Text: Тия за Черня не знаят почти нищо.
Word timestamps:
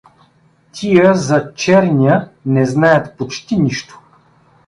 Тия 0.71 1.13
за 1.15 1.53
Черня 1.55 2.29
не 2.45 2.65
знаят 2.65 3.17
почти 3.17 3.57
нищо. 3.57 3.99